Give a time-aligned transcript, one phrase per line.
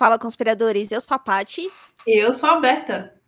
[0.00, 0.90] Fala, conspiradores.
[0.90, 1.70] Eu sou a Paty.
[2.06, 3.20] Eu sou a Beta.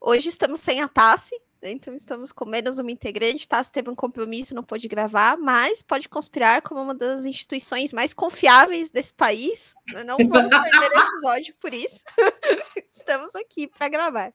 [0.00, 3.46] Hoje estamos sem a Tassi, então estamos com menos uma integrante.
[3.46, 8.12] Tassi teve um compromisso, não pôde gravar, mas pode conspirar como uma das instituições mais
[8.12, 9.72] confiáveis desse país.
[10.04, 12.02] Não vamos perder o episódio por isso.
[12.84, 14.34] estamos aqui para gravar.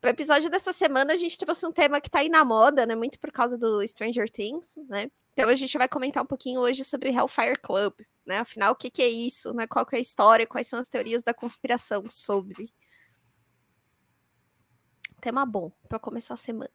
[0.00, 2.86] Para o episódio dessa semana, a gente trouxe um tema que está aí na moda,
[2.86, 2.94] né?
[2.94, 5.10] Muito por causa do Stranger Things, né?
[5.32, 7.94] Então a gente vai comentar um pouquinho hoje sobre Hellfire Club,
[8.26, 8.38] né?
[8.38, 9.66] Afinal, o que, que é isso, né?
[9.66, 12.72] Qual é a história, quais são as teorias da conspiração sobre.
[15.20, 16.72] Tema bom para começar a semana.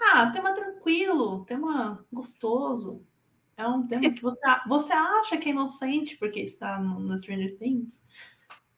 [0.00, 3.04] Ah, tema tranquilo, tema gostoso.
[3.56, 7.56] É um tema que você, você acha que é inocente porque está no, no Stranger
[7.58, 8.02] Things,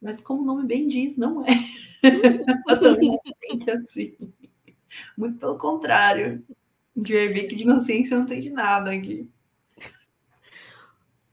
[0.01, 1.51] mas como o nome bem diz, não é.
[3.01, 4.17] inocente assim.
[5.17, 6.45] Muito pelo contrário.
[6.95, 9.31] Vai ver que de inocência não tem de nada aqui.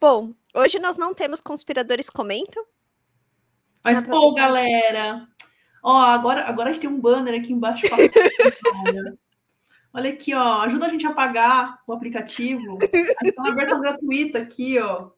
[0.07, 2.63] Bom, hoje nós não temos conspiradores comentam.
[3.83, 5.27] Mas, pô, galera.
[5.81, 7.87] Ó, agora, agora a gente tem um banner aqui embaixo.
[9.91, 10.61] Olha aqui, ó.
[10.61, 12.77] Ajuda a gente a pagar o aplicativo.
[12.83, 15.09] A gente tem uma versão gratuita aqui, ó.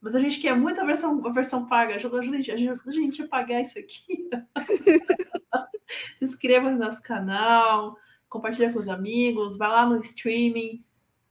[0.00, 1.96] Mas a gente quer muito a versão, a versão paga.
[1.96, 4.30] Ajuda, ajuda, a gente, ajuda a gente a pagar isso aqui.
[6.16, 7.98] Se inscreva no nosso canal
[8.30, 10.82] compartilha com os amigos, vai lá no streaming,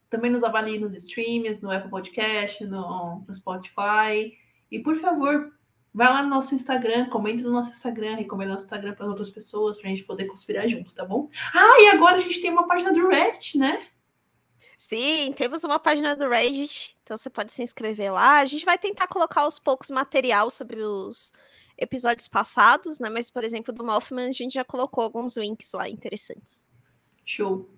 [0.10, 4.38] também nos avalie nos streams, no Apple Podcast, no, no Spotify.
[4.72, 5.52] E, por favor,
[5.94, 9.78] vai lá no nosso Instagram, comente no nosso Instagram, recomenda nosso Instagram para outras pessoas,
[9.78, 11.30] para a gente poder conspirar junto, tá bom?
[11.54, 13.88] Ah, e agora a gente tem uma página do Reddit, né?
[14.78, 18.40] Sim, temos uma página do Reddit, então você pode se inscrever lá.
[18.40, 21.34] A gente vai tentar colocar aos poucos material sobre os
[21.78, 23.10] episódios passados, né?
[23.10, 26.66] Mas, por exemplo, do Mothman, a gente já colocou alguns links lá interessantes.
[27.26, 27.70] Show.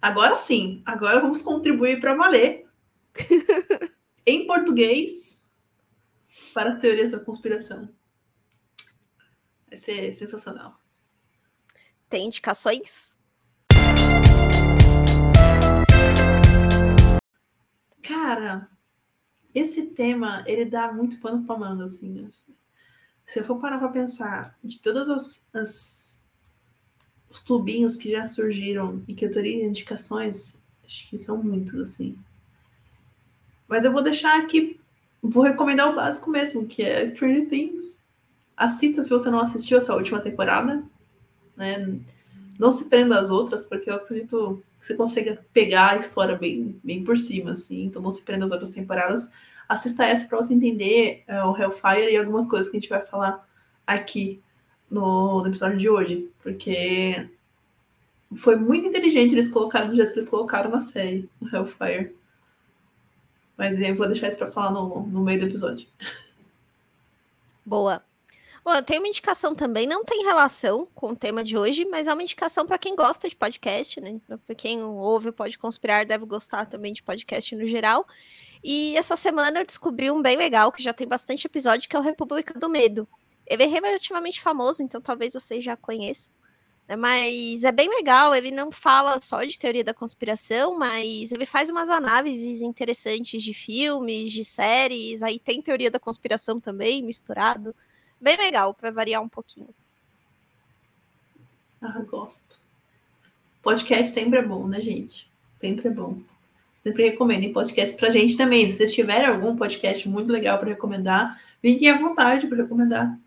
[0.00, 2.68] Agora sim, agora vamos contribuir para valer.
[4.24, 5.42] em português,
[6.54, 7.88] para as teorias da conspiração.
[9.66, 10.78] Vai ser sensacional.
[12.08, 13.18] Tem indicações?
[18.02, 18.70] Cara,
[19.52, 22.30] esse tema, ele dá muito pano para manga, assim.
[23.26, 26.07] Se eu for parar para pensar de todas as, as
[27.30, 32.16] os clubinhos que já surgiram e que eu teria indicações, acho que são muitos, assim.
[33.66, 34.80] Mas eu vou deixar aqui,
[35.22, 37.98] vou recomendar o básico mesmo, que é Stranger Things.
[38.56, 40.82] Assista se você não assistiu essa última temporada,
[41.56, 42.00] né?
[42.58, 46.80] Não se prenda às outras, porque eu acredito que você consiga pegar a história bem,
[46.82, 47.84] bem por cima, assim.
[47.84, 49.30] Então não se prenda às outras temporadas.
[49.68, 53.02] Assista essa para você entender é, o Hellfire e algumas coisas que a gente vai
[53.02, 53.46] falar
[53.86, 54.42] aqui
[54.90, 57.28] no, no episódio de hoje, porque
[58.36, 62.14] foi muito inteligente eles colocaram do jeito que eles colocaram na série, no Hellfire.
[63.56, 65.88] Mas eu vou deixar isso para falar no, no meio do episódio.
[67.64, 68.02] Boa.
[68.64, 72.06] Bom, eu tenho uma indicação também, não tem relação com o tema de hoje, mas
[72.06, 74.20] é uma indicação para quem gosta de podcast, né?
[74.46, 78.06] Para quem ouve Pode Conspirar, deve gostar também de podcast no geral.
[78.62, 81.98] E essa semana eu descobri um bem legal, que já tem bastante episódio, que é
[81.98, 83.08] o República do Medo.
[83.48, 86.32] Ele é relativamente famoso, então talvez vocês já conheçam.
[86.86, 86.96] Né?
[86.96, 91.70] Mas é bem legal, ele não fala só de teoria da conspiração, mas ele faz
[91.70, 97.74] umas análises interessantes de filmes, de séries, aí tem teoria da conspiração também misturado.
[98.20, 99.68] Bem legal, para variar um pouquinho.
[101.80, 102.58] Ah, gosto.
[103.62, 105.28] Podcast sempre é bom, né, gente?
[105.58, 106.18] Sempre é bom.
[106.82, 108.68] Sempre recomendo podcast pra gente também.
[108.70, 113.18] Se vocês tiverem algum podcast muito legal para recomendar, fiquem à vontade para recomendar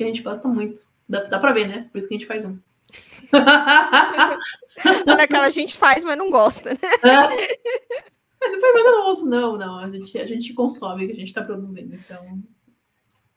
[0.00, 0.80] que a gente gosta muito.
[1.06, 1.88] Dá, dá pra ver, né?
[1.92, 2.58] Por isso que a gente faz um.
[5.06, 6.78] Olha, aquela a gente faz, mas não gosta, né?
[7.02, 8.48] É.
[8.48, 9.76] Não foi almoço, não, não.
[9.78, 11.94] A gente, a gente consome o que a gente está produzindo.
[11.94, 12.42] Então,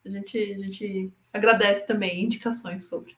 [0.05, 3.17] a gente, a gente agradece também indicações sobre.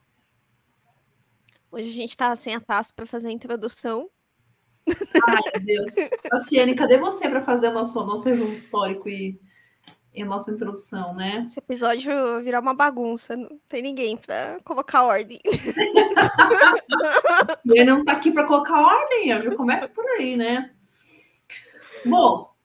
[1.71, 4.09] Hoje a gente está sem a taça para fazer a introdução.
[4.87, 5.93] Ai, meu Deus.
[6.33, 9.39] Luciane, cadê você para fazer o nosso, nosso resumo histórico e
[10.15, 11.43] em nossa introdução, né?
[11.45, 15.39] Esse episódio virar uma bagunça, não tem ninguém para colocar ordem.
[17.65, 20.71] Ele não tá aqui para colocar ordem, eu começo por aí, né?
[22.05, 22.55] Bom,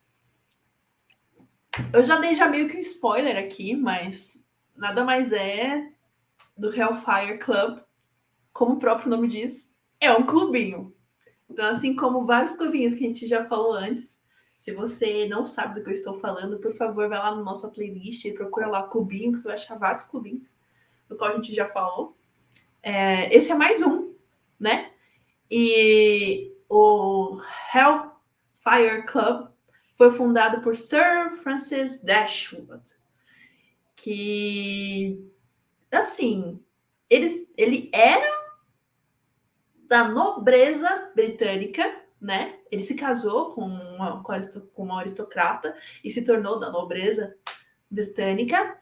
[1.93, 4.38] eu já dei já meio que um spoiler aqui, mas
[4.76, 5.88] nada mais é
[6.56, 7.81] do Hellfire Club,
[8.53, 10.94] como o próprio nome diz, é um clubinho.
[11.49, 14.19] Então, assim como vários clubinhos que a gente já falou antes,
[14.61, 17.67] se você não sabe do que eu estou falando, por favor, vai lá na nossa
[17.67, 20.55] playlist e procura lá clubinho, que você vai achar vários clubinhos,
[21.09, 22.15] do qual a gente já falou.
[22.83, 24.15] É, esse é mais um,
[24.59, 24.93] né?
[25.51, 27.41] E o
[27.75, 29.49] Hellfire Club
[29.95, 32.83] foi fundado por Sir Francis Dashwood,
[33.97, 35.27] que,
[35.91, 36.63] assim,
[37.09, 38.31] ele, ele era
[39.89, 42.56] da nobreza britânica, né?
[42.70, 45.75] Ele se casou com uma, com uma aristocrata
[46.05, 47.34] e se tornou da nobreza
[47.90, 48.78] britânica.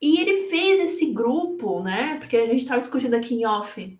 [0.00, 2.18] E ele fez esse grupo, né?
[2.18, 3.98] Porque a gente estava discutindo aqui em off.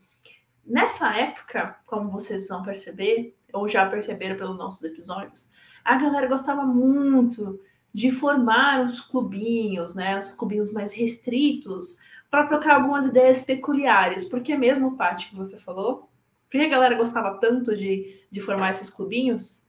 [0.65, 5.51] Nessa época, como vocês vão perceber, ou já perceberam pelos nossos episódios,
[5.85, 7.61] a galera gostava muito
[7.93, 10.17] de formar uns clubinhos, né?
[10.17, 11.99] Os clubinhos mais restritos,
[12.31, 14.25] para trocar algumas ideias peculiares.
[14.25, 16.10] Porque mesmo, Paty, que você falou,
[16.51, 19.65] por que a galera gostava tanto de, de formar esses clubinhos?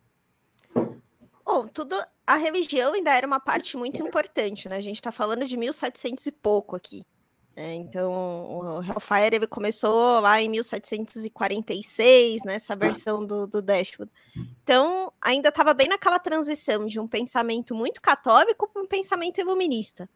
[1.45, 1.95] Bom, tudo.
[2.25, 4.77] A religião ainda era uma parte muito importante, né?
[4.77, 7.05] A gente está falando de 1700 e pouco aqui.
[7.55, 14.09] É, então, o Hellfire ele começou lá em 1746, nessa né, versão do, do Dashwood.
[14.63, 20.09] Então, ainda estava bem naquela transição de um pensamento muito católico para um pensamento iluminista.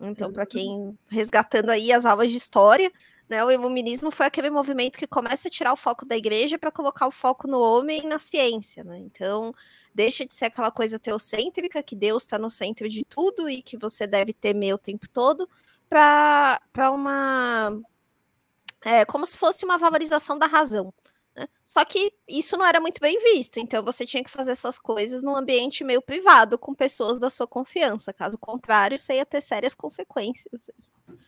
[0.00, 2.92] Então, para quem resgatando aí as aulas de história,
[3.32, 6.70] né, o iluminismo foi aquele movimento que começa a tirar o foco da igreja para
[6.70, 8.84] colocar o foco no homem e na ciência.
[8.84, 8.98] Né?
[8.98, 9.54] Então,
[9.94, 13.78] deixa de ser aquela coisa teocêntrica, que Deus está no centro de tudo e que
[13.78, 15.48] você deve temer o tempo todo,
[15.88, 17.80] para uma.
[18.84, 20.92] É, como se fosse uma valorização da razão.
[21.34, 21.48] Né?
[21.64, 25.22] Só que isso não era muito bem visto, então você tinha que fazer essas coisas
[25.22, 28.12] num ambiente meio privado, com pessoas da sua confiança.
[28.12, 30.70] Caso contrário, você ia ter sérias consequências.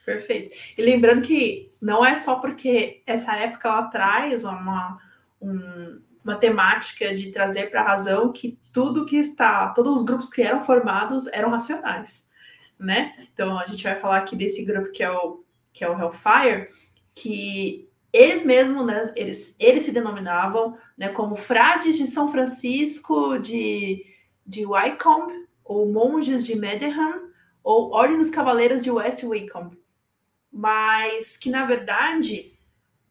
[0.05, 0.55] Perfeito.
[0.77, 4.99] E lembrando que não é só porque essa época ela traz uma,
[5.41, 10.29] um, uma temática de trazer para a razão que tudo que está, todos os grupos
[10.29, 12.25] que eram formados eram racionais
[12.79, 13.15] né?
[13.33, 15.43] Então a gente vai falar aqui desse grupo que é o
[15.73, 16.69] que é o Hellfire,
[17.15, 24.07] que eles mesmos, né, eles, eles se denominavam né, como frades de São Francisco de,
[24.47, 27.29] de Wycombe, ou monges de Medenham,
[27.65, 29.83] ou Ordem dos Cavaleiros de West Wycombe.
[30.53, 32.57] Mas que, na verdade,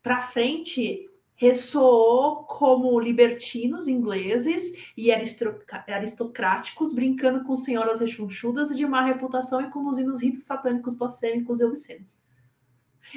[0.02, 9.60] para frente, ressoou como libertinos ingleses e aristocráticos, brincando com senhoras rechonchudas de má reputação
[9.60, 12.23] e conduzindo os ritos satânicos blasfêmicos e obscenos.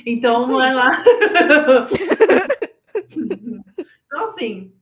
[0.04, 1.04] Então, não é lá.
[3.16, 4.74] então, assim,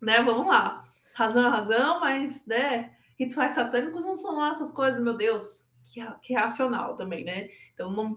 [0.00, 0.84] né, vamos lá.
[1.14, 6.00] Razão é razão, mas, né, rituais satânicos não são lá essas coisas, meu Deus, que,
[6.22, 7.48] que racional também, né?
[7.74, 8.14] Então, não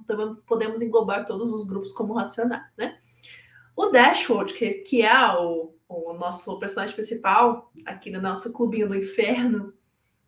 [0.47, 2.99] podemos englobar todos os grupos como racionais, né?
[3.75, 8.95] O Dashwood, que, que é o, o nosso personagem principal aqui no nosso clubinho do
[8.95, 9.73] inferno,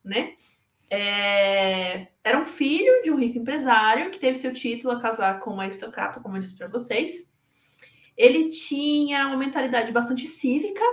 [0.03, 0.35] né?
[0.89, 5.51] É, era um filho de um rico empresário que teve seu título a casar com
[5.51, 7.31] uma aristocrata, como eu disse para vocês.
[8.15, 10.83] Ele tinha uma mentalidade bastante cívica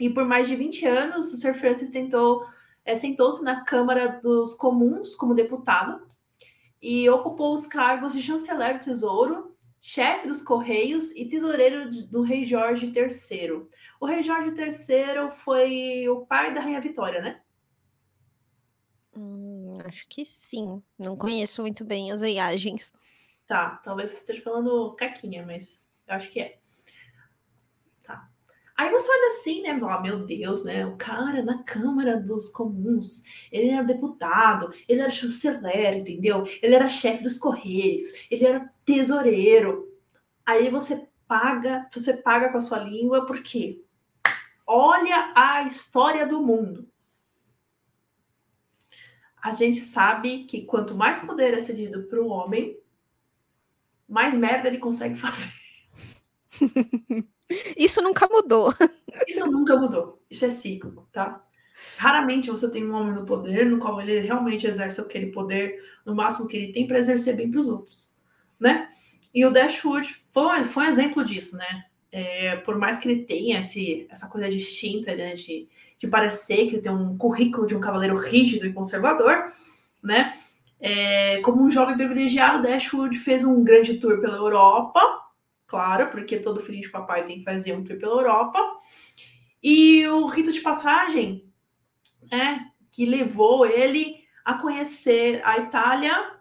[0.00, 2.44] e por mais de 20 anos o Sir Francis tentou
[2.84, 6.04] é, sentou-se na Câmara dos Comuns como deputado
[6.80, 9.52] e ocupou os cargos de chanceler do Tesouro
[9.82, 13.66] chefe dos Correios e tesoureiro do rei Jorge III.
[14.00, 17.40] O rei Jorge III foi o pai da Rainha Vitória, né?
[19.16, 20.82] Hum, acho que sim.
[20.98, 22.92] Não conheço muito bem as viagens.
[23.46, 26.58] Tá, talvez você esteja falando caquinha, mas eu acho que é.
[28.02, 28.28] Tá.
[28.76, 29.78] Aí você olha assim, né?
[29.82, 30.86] Oh, meu Deus, né?
[30.86, 36.44] O cara na Câmara dos Comuns, ele era deputado, ele era chanceler, entendeu?
[36.62, 39.88] Ele era chefe dos Correios, ele era tesoureiro.
[40.46, 43.82] Aí você paga, você paga com a sua língua, porque
[44.66, 46.91] olha a história do mundo.
[49.42, 52.78] A gente sabe que quanto mais poder é cedido para o homem,
[54.08, 55.50] mais merda ele consegue fazer.
[57.76, 58.72] Isso nunca mudou.
[59.26, 60.22] Isso nunca mudou.
[60.30, 61.44] Isso é cíclico, tá?
[61.96, 66.14] Raramente você tem um homem no poder no qual ele realmente exerce aquele poder, no
[66.14, 68.14] máximo que ele tem, para exercer bem para os outros,
[68.58, 68.88] né?
[69.34, 71.84] E o Dashwood foi, foi um exemplo disso, né?
[72.10, 75.66] É, por mais que ele tenha esse, essa coisa distinta, né, de,
[76.02, 79.52] de parecer que ele tem um currículo de um cavaleiro rígido e conservador,
[80.02, 80.36] né?
[80.80, 85.00] É, como um jovem privilegiado, Dashwood fez um grande tour pela Europa,
[85.64, 88.58] claro, porque todo filho de papai tem que fazer um tour pela Europa.
[89.62, 91.48] E o rito de passagem,
[92.28, 96.32] né, que levou ele a conhecer a Itália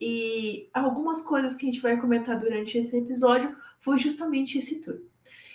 [0.00, 5.00] e algumas coisas que a gente vai comentar durante esse episódio foi justamente esse tour.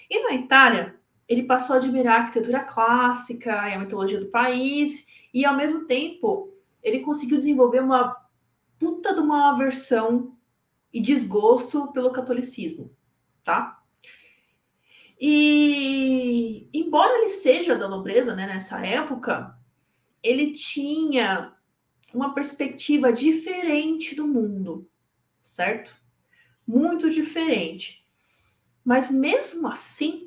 [0.09, 5.05] E na Itália, ele passou a admirar a arquitetura clássica e a mitologia do país,
[5.33, 6.53] e ao mesmo tempo,
[6.83, 8.15] ele conseguiu desenvolver uma
[8.77, 10.37] puta de uma aversão
[10.93, 12.95] e desgosto pelo catolicismo,
[13.43, 13.81] tá?
[15.19, 19.57] E embora ele seja da nobreza, né, nessa época,
[20.21, 21.53] ele tinha
[22.13, 24.89] uma perspectiva diferente do mundo,
[25.41, 25.95] certo?
[26.67, 28.05] Muito diferente.
[28.83, 30.24] Mas mesmo assim,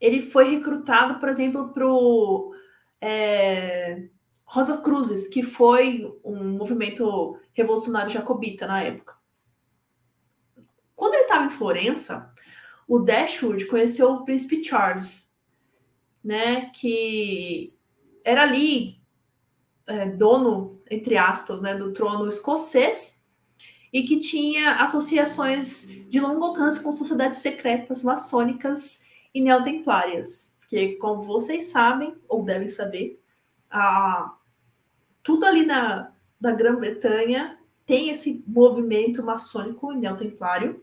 [0.00, 2.54] ele foi recrutado, por exemplo, para o
[3.00, 4.08] é,
[4.44, 9.16] Rosa Cruzes, que foi um movimento revolucionário jacobita na época.
[10.94, 12.32] Quando ele estava em Florença,
[12.86, 15.30] o Dashwood conheceu o príncipe Charles,
[16.24, 17.74] né, que
[18.24, 19.00] era ali
[19.86, 23.22] é, dono, entre aspas, né, do trono escocês
[23.92, 29.00] e que tinha associações de longo alcance com sociedades secretas maçônicas
[29.38, 30.54] e neotemplárias.
[30.60, 33.22] Porque, como vocês sabem, ou devem saber,
[33.70, 34.34] a,
[35.22, 40.82] tudo ali na, na Grã-Bretanha tem esse movimento maçônico neotemplário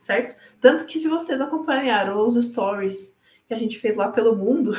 [0.00, 0.34] certo?
[0.60, 3.14] Tanto que se vocês acompanharam os stories
[3.46, 4.72] que a gente fez lá pelo mundo,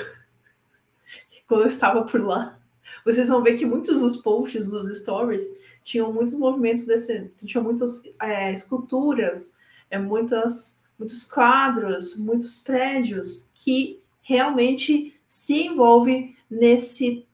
[1.48, 2.60] quando eu estava por lá,
[3.06, 5.44] vocês vão ver que muitos dos posts dos stories
[5.84, 9.54] tinham muitos movimentos desse, tinham muitas é, esculturas,
[9.92, 17.28] é, muitas, muitos quadros, muitos prédios que realmente se envolve nesse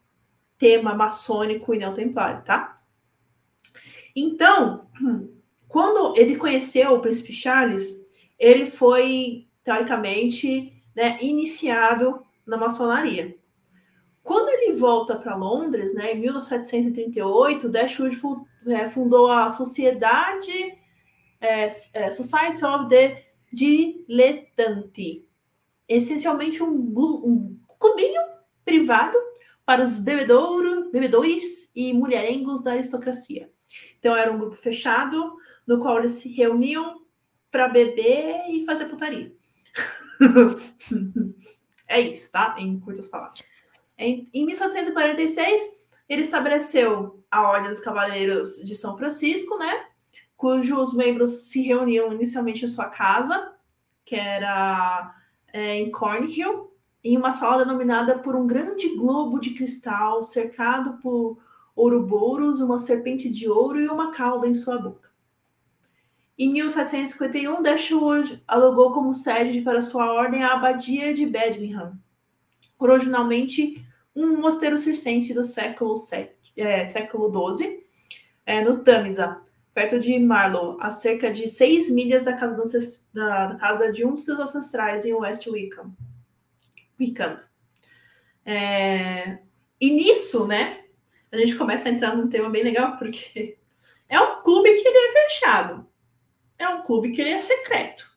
[0.57, 2.81] tema maçônico e neotemplário, tá?
[4.15, 4.87] Então,
[5.67, 7.93] quando ele conheceu o príncipe Charles,
[8.39, 13.35] ele foi, teoricamente, né, iniciado na maçonaria.
[14.23, 18.17] Quando ele volta para Londres, né, em 1738, Dashwood
[18.67, 20.77] é, fundou a Sociedade
[21.39, 25.25] é, é, Society of the Dilettanti,
[25.87, 28.21] essencialmente um, um clubinho
[28.65, 29.17] privado
[29.65, 33.51] para os bebedouros, e mulherengos da aristocracia.
[33.99, 35.35] Então era um grupo fechado,
[35.65, 37.01] no qual eles se reuniam
[37.51, 39.33] para beber e fazer putaria.
[41.87, 42.55] é isso, tá?
[42.57, 43.45] Em curtas palavras.
[43.97, 45.61] Em, em 1746,
[46.07, 49.86] ele estabeleceu a Ordem dos Cavaleiros de São Francisco, né?
[50.37, 53.53] Cujos membros se reuniam inicialmente em sua casa,
[54.05, 55.13] que era
[55.51, 56.71] é, em Cornhill,
[57.03, 61.39] em uma sala denominada por um grande globo de cristal cercado por
[61.75, 65.09] ouroboros, uma serpente de ouro e uma cauda em sua boca.
[66.37, 71.97] Em 1751, Dashwood alugou como sede para sua ordem a abadia de Bedlingham,
[72.77, 73.83] originalmente
[74.15, 75.95] um mosteiro circense do século,
[76.55, 77.83] é, século XII,
[78.45, 79.41] é, no Tamisa,
[79.77, 82.63] perto de Marlow, a cerca de seis milhas da casa,
[83.13, 85.95] da, da casa de um de seus ancestrais em West Wickham.
[86.99, 87.39] Wickham.
[88.43, 89.37] É,
[89.79, 90.83] e nisso, né,
[91.31, 93.59] a gente começa a entrar num tema bem legal, porque
[94.09, 95.87] é um clube que ele é fechado
[96.57, 98.09] é um clube que ele é secreto.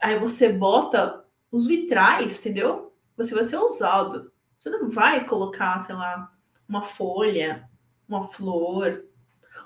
[0.00, 2.92] Aí você bota os vitrais, entendeu?
[3.16, 4.32] Você vai ser ousado.
[4.58, 6.32] Você não vai colocar, sei lá,
[6.68, 7.68] uma folha,
[8.08, 9.04] uma flor,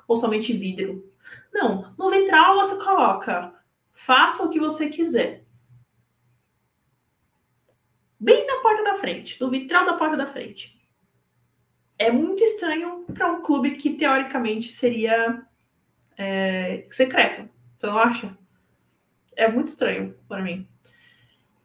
[0.07, 1.10] ou somente vidro.
[1.53, 3.55] Não, no vitral você coloca
[3.93, 5.45] faça o que você quiser.
[8.19, 10.79] Bem na porta da frente, no vitral da porta da frente.
[11.99, 15.47] É muito estranho para um clube que teoricamente seria
[16.17, 17.49] é, secreto.
[17.77, 18.39] Você não acha?
[19.37, 20.67] É muito estranho para mim.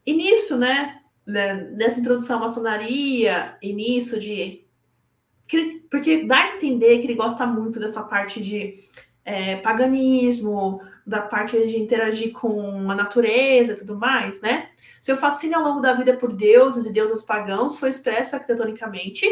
[0.05, 4.65] E nisso, né, né, nessa introdução à maçonaria, e nisso de.
[5.89, 8.83] Porque dá a entender que ele gosta muito dessa parte de
[9.25, 14.69] é, paganismo, da parte de interagir com a natureza e tudo mais, né?
[15.01, 19.25] Seu fascínio ao longo da vida por deuses e deuses pagãos foi expresso arquitetonicamente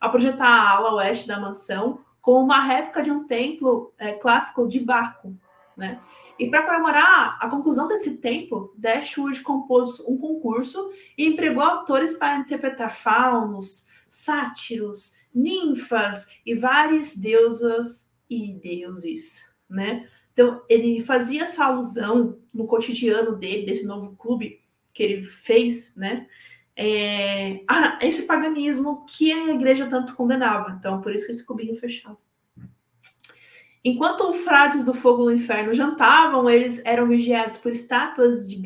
[0.00, 4.66] ao projetar a ala oeste da mansão como uma réplica de um templo é, clássico
[4.66, 5.36] de Baco,
[5.76, 6.00] né?
[6.38, 12.38] E para comemorar a conclusão desse tempo, Dashwood compôs um concurso e empregou autores para
[12.38, 20.08] interpretar faunos, sátiros, ninfas e várias deusas e deuses, né?
[20.32, 24.60] Então, ele fazia essa alusão no cotidiano dele, desse novo clube
[24.92, 26.26] que ele fez, né?
[26.74, 30.74] É, a esse paganismo que a igreja tanto condenava.
[30.78, 32.18] Então, por isso que esse clubinho fechado.
[33.84, 38.56] Enquanto os frades do fogo no inferno jantavam, eles eram vigiados por estátuas de,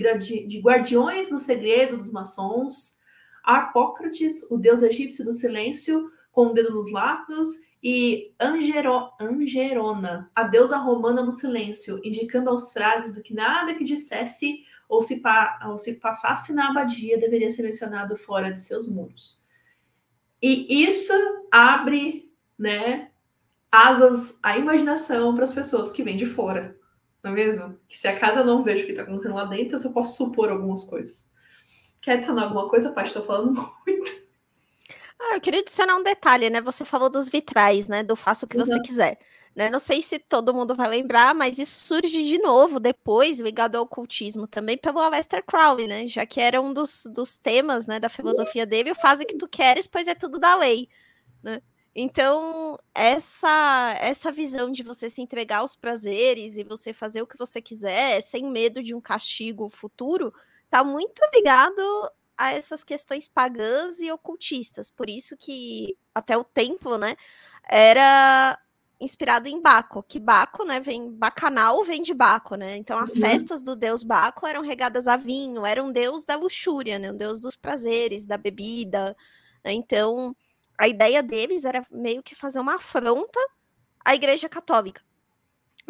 [0.47, 2.97] de guardiões do segredo dos maçons,
[3.43, 7.49] Arpócrates, o deus egípcio do silêncio, com o dedo nos lábios,
[7.83, 14.65] e Angero, Angerona, a deusa romana do silêncio, indicando aos frades que nada que dissesse
[14.89, 19.45] ou se, pa, ou se passasse na abadia deveria ser mencionado fora de seus muros.
[20.41, 21.13] E isso
[21.51, 23.11] abre né,
[23.71, 26.77] asas à imaginação para as pessoas que vêm de fora,
[27.23, 27.79] não é mesmo?
[27.89, 30.17] Que se a casa não vejo o que está acontecendo lá dentro, eu só posso
[30.17, 31.29] supor algumas coisas.
[32.01, 33.05] Quer adicionar alguma coisa, pai?
[33.05, 33.55] Estou falando
[33.87, 34.26] muito.
[35.19, 36.61] Ah, eu queria adicionar um detalhe, né?
[36.61, 38.03] Você falou dos vitrais, né?
[38.03, 38.65] Do faça o que uhum.
[38.65, 39.19] você quiser.
[39.57, 39.71] Né?
[39.71, 43.85] Não sei se todo mundo vai lembrar, mas isso surge de novo depois, ligado ao
[43.85, 46.07] ocultismo, também pelo Aleister Crowley, né?
[46.07, 49.39] Já que era um dos, dos temas né, da filosofia dele, o faz o que
[49.39, 50.91] tu queres, pois é tudo da lei.
[51.43, 51.63] Né?
[51.95, 57.39] Então, essa essa visão de você se entregar aos prazeres e você fazer o que
[57.39, 60.35] você quiser, sem medo de um castigo futuro,
[60.69, 61.81] tá muito ligado
[62.37, 64.91] a essas questões pagãs e ocultistas.
[64.91, 67.17] Por isso que até o templo, né,
[67.69, 68.59] era
[69.01, 72.77] inspirado em Baco, que Baco, né, vem bacanal vem de Baco, né?
[72.77, 73.23] Então as uhum.
[73.23, 77.17] festas do deus Baco eram regadas a vinho, era um deus da luxúria, né, um
[77.17, 79.17] deus dos prazeres, da bebida.
[79.65, 79.73] Né?
[79.73, 80.35] Então,
[80.79, 83.39] a ideia deles era meio que fazer uma afronta
[84.05, 85.03] à Igreja Católica.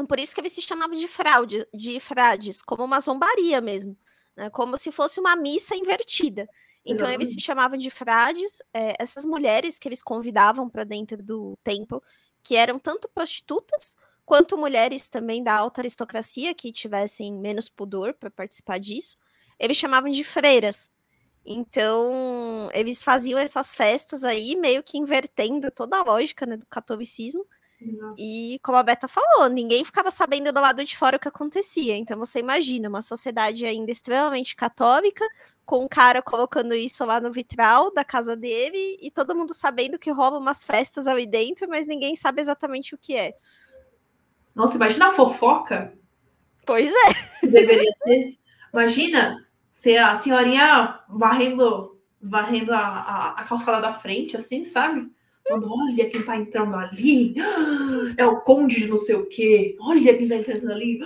[0.09, 3.97] Por isso que eles se chamavam de fraude, de frades, como uma zombaria mesmo,
[4.37, 4.51] né?
[4.51, 6.49] como se fosse uma missa invertida.
[6.85, 11.59] Então eles se chamavam de frades, é, essas mulheres que eles convidavam para dentro do
[11.65, 12.01] templo,
[12.45, 18.31] que eram tanto prostitutas quanto mulheres também da alta aristocracia que tivessem menos pudor para
[18.31, 19.17] participar disso,
[19.59, 20.91] eles chamavam de freiras.
[21.45, 27.47] Então, eles faziam essas festas aí, meio que invertendo toda a lógica né, do catolicismo.
[27.81, 28.15] Exato.
[28.19, 31.97] E, como a Beta falou, ninguém ficava sabendo do lado de fora o que acontecia.
[31.97, 35.27] Então, você imagina uma sociedade ainda extremamente católica,
[35.65, 39.99] com um cara colocando isso lá no vitral da casa dele, e todo mundo sabendo
[39.99, 43.35] que rola umas festas ali dentro, mas ninguém sabe exatamente o que é.
[44.55, 45.93] Nossa, imagina a fofoca.
[46.65, 47.47] Pois é.
[47.47, 48.39] Deveria ser.
[48.73, 55.11] Imagina ser a senhorinha varrendo, varrendo a, a, a, calçada da frente, assim, sabe?
[55.51, 57.35] Olha quem tá entrando ali,
[58.19, 60.99] é o conde de não sei o quê, olha quem tá entrando ali,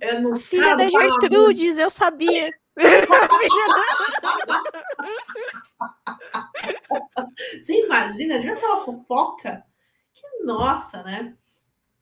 [0.00, 2.48] é no a filha da Gertrudes, eu sabia.
[7.60, 9.64] Você imagina, devia ser uma fofoca?
[10.14, 11.34] Que nossa, né?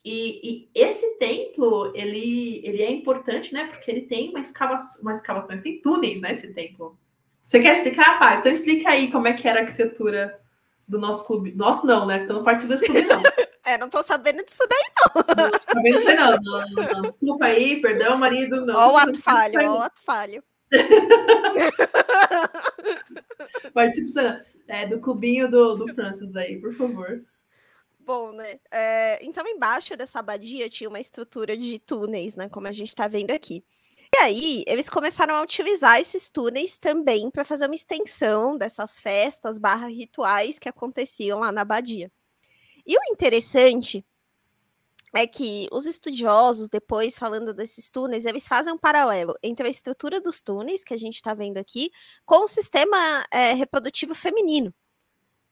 [0.04, 3.66] E, e, esse templo, ele, ele é importante, né?
[3.66, 6.32] Porque ele tem uma escavação, uma escavação, tem túneis, né?
[6.32, 6.98] Esse templo.
[7.46, 8.38] Você quer explicar, pai?
[8.38, 10.40] Então explica aí como é que era a arquitetura
[10.90, 11.52] do nosso clube.
[11.52, 12.18] Nosso não, né?
[12.18, 13.22] Porque eu não participo desse clube, não.
[13.64, 15.10] é, não tô sabendo disso daí, não.
[15.44, 16.32] Não tô sabendo disso aí, não.
[16.32, 17.02] Não, não, não.
[17.02, 18.66] Desculpa aí, perdão, marido.
[18.66, 18.74] Não.
[18.74, 20.42] Ó o ato falho, ó o ato falho.
[23.74, 24.10] Participo
[24.68, 27.24] é, do clubinho do, do Francis aí, por favor
[28.10, 28.58] bom, né?
[28.72, 32.48] É, então, embaixo dessa abadia tinha uma estrutura de túneis, né?
[32.48, 33.62] Como a gente está vendo aqui.
[34.12, 39.58] E aí, eles começaram a utilizar esses túneis também para fazer uma extensão dessas festas
[39.58, 42.10] barra rituais que aconteciam lá na abadia.
[42.86, 44.04] E o interessante
[45.14, 50.20] é que os estudiosos, depois falando desses túneis, eles fazem um paralelo entre a estrutura
[50.20, 51.90] dos túneis, que a gente está vendo aqui,
[52.24, 52.96] com o sistema
[53.32, 54.72] é, reprodutivo feminino.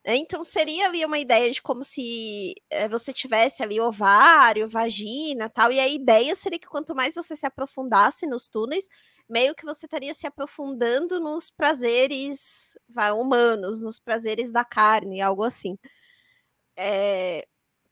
[0.06, 5.48] Né, então seria ali uma ideia de como se é, você tivesse ali ovário, vagina,
[5.50, 5.72] tal.
[5.72, 8.88] E a ideia seria que quanto mais você se aprofundasse nos túneis,
[9.28, 15.42] meio que você estaria se aprofundando nos prazeres vai, humanos, nos prazeres da carne, algo
[15.44, 15.76] assim.
[16.76, 17.46] É,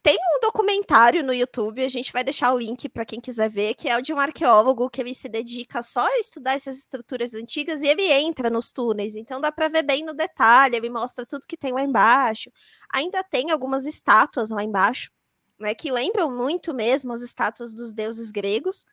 [0.06, 3.74] tem um documentário no YouTube, a gente vai deixar o link para quem quiser ver,
[3.74, 7.34] que é o de um arqueólogo que ele se dedica só a estudar essas estruturas
[7.34, 11.26] antigas e ele entra nos túneis, então dá para ver bem no detalhe, ele mostra
[11.26, 12.52] tudo que tem lá embaixo.
[12.94, 15.10] Ainda tem algumas estátuas lá embaixo,
[15.58, 18.86] né, que lembram muito mesmo as estátuas dos deuses gregos.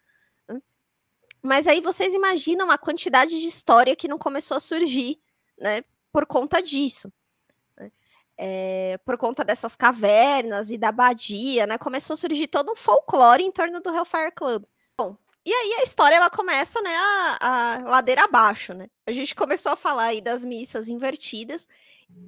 [0.50, 0.60] Né.
[1.44, 5.22] Mas aí vocês imaginam a quantidade de história que não começou a surgir,
[5.60, 7.14] né, por conta disso
[8.38, 11.78] é, por conta dessas cavernas e da abadia, né?
[11.78, 14.64] Começou a surgir todo um folclore em torno do Hellfire Club.
[14.98, 18.88] Bom, e aí a história ela começa, né, a, a ladeira abaixo, né?
[19.06, 21.68] A gente começou a falar aí das missas invertidas.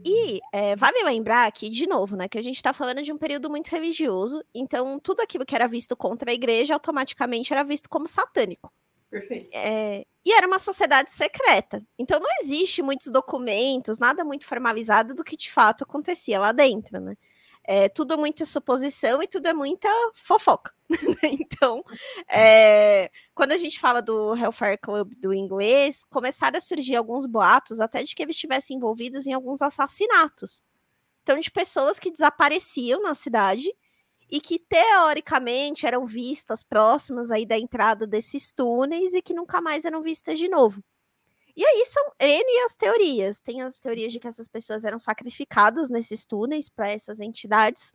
[0.03, 3.17] E é, vale lembrar aqui, de novo, né, que a gente está falando de um
[3.17, 7.87] período muito religioso, então tudo aquilo que era visto contra a igreja automaticamente era visto
[7.87, 8.71] como satânico.
[9.15, 9.49] Perfeito.
[9.53, 11.81] É, e era uma sociedade secreta.
[11.97, 16.99] Então não existe muitos documentos, nada muito formalizado do que de fato acontecia lá dentro,
[16.99, 17.15] né?
[17.63, 20.73] É tudo muito suposição e tudo é muita fofoca.
[21.23, 21.81] então,
[22.29, 27.79] é, quando a gente fala do Hellfire Club do inglês, começaram a surgir alguns boatos
[27.79, 30.61] até de que eles estivessem envolvidos em alguns assassinatos.
[31.23, 33.73] Então, de pessoas que desapareciam na cidade
[34.29, 39.85] e que teoricamente eram vistas próximas aí da entrada desses túneis e que nunca mais
[39.85, 40.83] eram vistas de novo.
[41.55, 43.39] E aí são N as teorias.
[43.39, 47.93] Tem as teorias de que essas pessoas eram sacrificadas nesses túneis para essas entidades,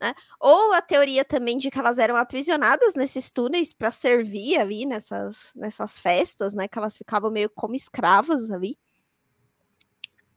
[0.00, 0.14] né?
[0.40, 5.52] Ou a teoria também de que elas eram aprisionadas nesses túneis para servir ali nessas,
[5.54, 6.66] nessas festas, né?
[6.66, 8.78] Que elas ficavam meio como escravas ali.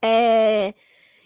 [0.01, 0.73] É...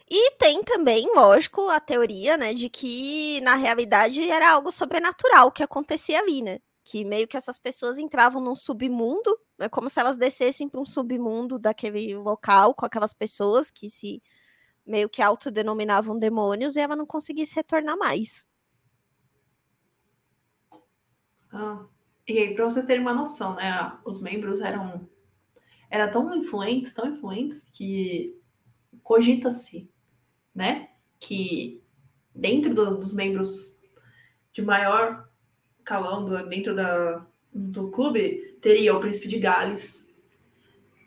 [0.10, 5.63] E tem também, lógico, a teoria, né, de que na realidade era algo sobrenatural que
[5.63, 6.60] acontecia ali, né?
[6.84, 10.86] Que meio que essas pessoas entravam num submundo, é como se elas descessem para um
[10.86, 14.22] submundo daquele local com aquelas pessoas que se
[14.86, 18.48] meio que autodenominavam demônios e ela não conseguisse retornar mais.
[21.52, 21.86] Ah,
[22.28, 23.98] e aí, para vocês terem uma noção, né?
[24.06, 25.08] Os membros eram
[25.89, 28.36] era tão influentes, tão influentes que
[29.04, 29.88] cogita-se,
[30.54, 30.89] né,
[31.20, 31.82] que
[32.34, 33.78] dentro do, dos membros
[34.52, 35.30] de maior
[35.84, 40.08] calão do, dentro da, do clube teria o príncipe de Gales,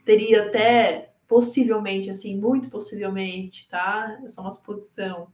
[0.04, 4.20] teria até possivelmente, assim, muito possivelmente, tá?
[4.24, 5.32] Essa é uma suposição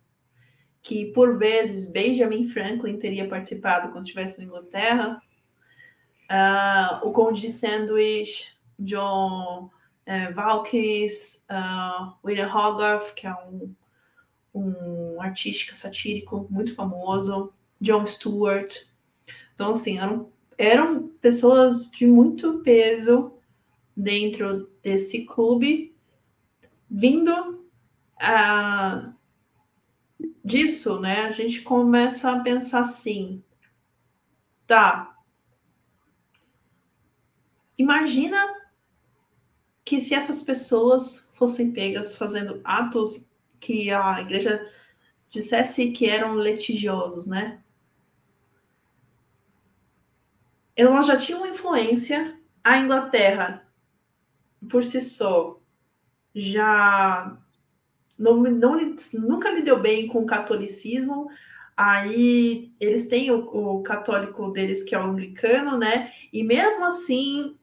[0.80, 5.22] que por vezes Benjamin Franklin teria participado quando estivesse na Inglaterra.
[6.30, 9.70] Uh, o Conde de Sandwich, John
[10.06, 13.74] uh, Valkis, uh, William Hogarth, que é um,
[14.54, 18.76] um artística satírico muito famoso, John Stewart.
[19.54, 23.32] Então, assim, eram, eram pessoas de muito peso
[23.96, 25.94] dentro desse clube,
[26.90, 27.66] vindo
[28.18, 29.12] a
[30.44, 33.42] disso, né, a gente começa a pensar assim,
[34.66, 35.16] tá,
[37.78, 38.36] imagina
[39.84, 43.24] que se essas pessoas fossem pegas fazendo atos
[43.62, 44.68] que a igreja
[45.30, 47.62] dissesse que eram litigiosos, né?
[50.74, 52.36] Elas já tinham influência.
[52.64, 53.66] A Inglaterra,
[54.68, 55.60] por si só,
[56.34, 57.38] já
[58.18, 61.30] não, não, nunca lidou bem com o catolicismo.
[61.76, 66.12] Aí eles têm o, o católico deles, que é o anglicano, né?
[66.32, 67.56] E mesmo assim,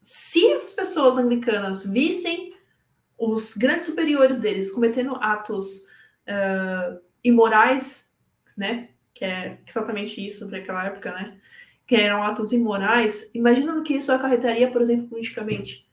[0.00, 2.49] se essas pessoas anglicanas vissem
[3.20, 5.86] os grandes superiores deles cometendo atos
[6.26, 8.10] uh, imorais,
[8.56, 8.88] né?
[9.12, 11.38] Que é exatamente isso para aquela época, né?
[11.86, 13.30] Que eram atos imorais.
[13.34, 15.86] Imagina no que isso acarretaria, por exemplo, politicamente.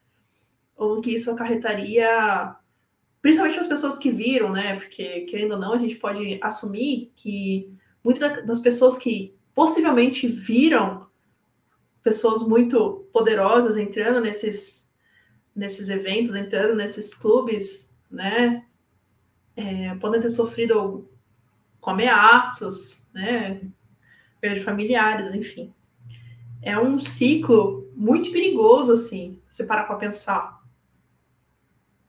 [0.78, 2.56] Ou no que isso acarretaria
[3.22, 4.78] principalmente as pessoas que viram, né?
[4.78, 7.70] Porque, querendo ou não, a gente pode assumir que
[8.02, 11.08] muitas das pessoas que possivelmente viram
[12.02, 14.87] pessoas muito poderosas entrando nesses,
[15.58, 18.64] nesses eventos, entrando nesses clubes, né?
[19.56, 21.10] É, podem ter sofrido
[21.82, 23.60] com ameaças, né?
[24.40, 25.74] Perda de familiares, enfim.
[26.62, 30.62] É um ciclo muito perigoso, assim, se parar para pensar.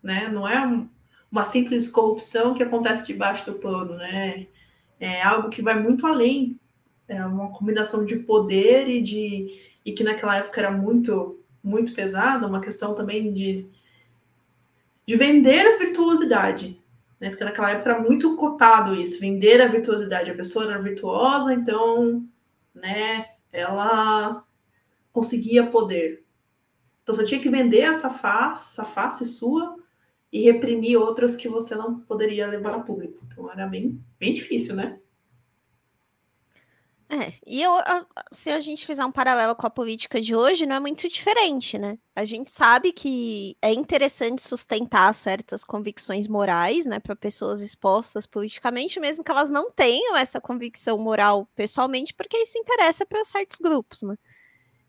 [0.02, 0.28] Né?
[0.28, 0.86] Não é um,
[1.32, 4.46] uma simples corrupção que acontece debaixo do pano, né?
[5.00, 6.60] É algo que vai muito além.
[7.08, 12.46] É uma combinação de poder e de e que naquela época era muito muito pesada,
[12.46, 13.68] uma questão também de
[15.08, 16.78] de vender a virtuosidade,
[17.18, 17.30] né?
[17.30, 20.30] Porque naquela época era muito cotado isso, vender a virtuosidade.
[20.30, 22.28] A pessoa era virtuosa, então,
[22.74, 24.44] né, ela
[25.10, 26.22] conseguia poder.
[27.02, 29.76] Então você tinha que vender essa face, essa face sua
[30.30, 33.18] e reprimir outras que você não poderia levar a público.
[33.32, 35.00] Então era bem, bem difícil, né?
[37.10, 37.72] É, e eu,
[38.30, 41.78] se a gente fizer um paralelo com a política de hoje, não é muito diferente,
[41.78, 41.98] né?
[42.14, 49.00] A gente sabe que é interessante sustentar certas convicções morais, né, para pessoas expostas politicamente,
[49.00, 54.02] mesmo que elas não tenham essa convicção moral pessoalmente, porque isso interessa para certos grupos,
[54.02, 54.14] né?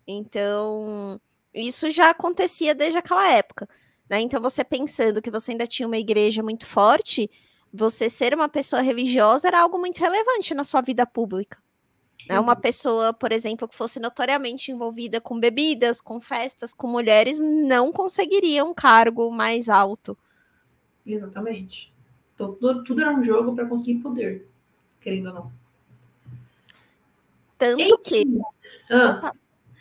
[0.05, 1.21] Então,
[1.53, 3.69] isso já acontecia desde aquela época.
[4.09, 4.19] Né?
[4.21, 7.29] Então, você pensando que você ainda tinha uma igreja muito forte,
[7.71, 11.57] você ser uma pessoa religiosa era algo muito relevante na sua vida pública.
[12.27, 12.39] Né?
[12.39, 17.91] Uma pessoa, por exemplo, que fosse notoriamente envolvida com bebidas, com festas, com mulheres, não
[17.91, 20.17] conseguiria um cargo mais alto.
[21.05, 21.93] Exatamente.
[22.35, 24.47] Então, tudo, tudo era um jogo para conseguir poder,
[25.01, 25.51] querendo ou não.
[27.57, 28.23] Tanto que.
[28.89, 29.31] Ah.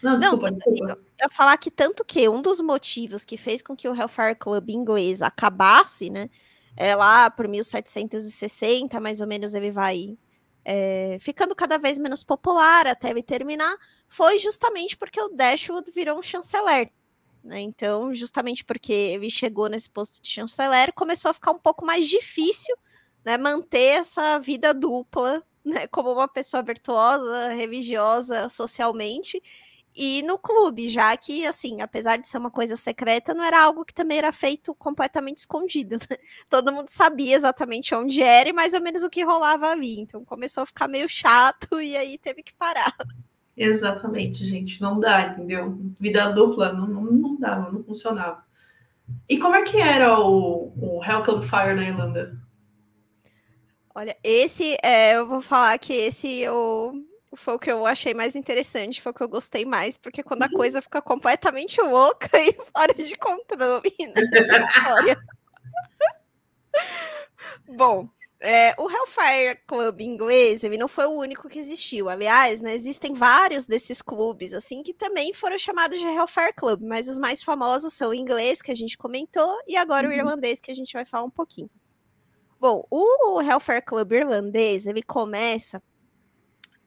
[0.02, 0.84] Não, desculpa, não, desculpa.
[0.92, 4.36] Eu ia falar que tanto que um dos motivos que fez com que o Hellfire
[4.36, 6.30] Club inglês acabasse, né?
[6.76, 10.16] É lá por 1760, mais ou menos, ele vai
[10.70, 13.74] é, ficando cada vez menos popular até ele terminar,
[14.06, 16.92] foi justamente porque o Dashwood virou um chanceler.
[17.42, 17.60] Né?
[17.60, 22.06] Então, justamente porque ele chegou nesse posto de chanceler, começou a ficar um pouco mais
[22.06, 22.76] difícil
[23.24, 29.42] né, manter essa vida dupla né, como uma pessoa virtuosa, religiosa, socialmente,
[30.00, 33.84] e no clube, já que, assim, apesar de ser uma coisa secreta, não era algo
[33.84, 36.16] que também era feito completamente escondido, né?
[36.48, 39.98] Todo mundo sabia exatamente onde era e mais ou menos o que rolava ali.
[39.98, 42.94] Então começou a ficar meio chato e aí teve que parar.
[43.56, 44.80] Exatamente, gente.
[44.80, 45.76] Não dá, entendeu?
[45.98, 48.44] Vida dupla não, não, não dava, não funcionava.
[49.28, 52.38] E como é que era o, o Hell Club Fire na Irlanda?
[53.92, 56.92] Olha, esse, é, eu vou falar que esse eu,
[57.36, 60.42] foi o que eu achei mais interessante, foi o que eu gostei mais, porque quando
[60.42, 60.52] a uhum.
[60.52, 65.18] coisa fica completamente louca e fora de controle nessa história.
[67.68, 68.08] Bom,
[68.40, 72.08] é, o Hellfire Club inglês, ele não foi o único que existiu.
[72.08, 77.08] Aliás, né, existem vários desses clubes, assim, que também foram chamados de Hellfire Club, mas
[77.08, 80.12] os mais famosos são o inglês, que a gente comentou, e agora uhum.
[80.12, 81.70] o irlandês, que a gente vai falar um pouquinho.
[82.60, 85.82] Bom, o Hellfire Club irlandês, ele começa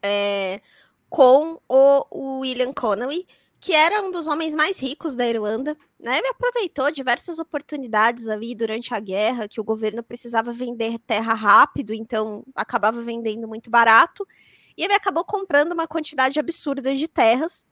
[0.01, 0.61] é,
[1.09, 3.27] com o William Connolly,
[3.59, 6.17] que era um dos homens mais ricos da Irlanda, né?
[6.17, 11.93] Ele aproveitou diversas oportunidades ali durante a guerra, que o governo precisava vender terra rápido,
[11.93, 14.27] então acabava vendendo muito barato,
[14.75, 17.63] e ele acabou comprando uma quantidade absurda de terras.